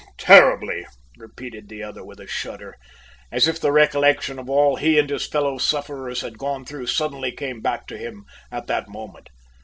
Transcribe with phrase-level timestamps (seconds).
[0.03, 2.75] "Aye, terribly!" repeated the other with a shudder,
[3.31, 7.31] as if the recollection of all he and his fellow sufferers had gone through suddenly
[7.31, 9.29] came back to him at the moment.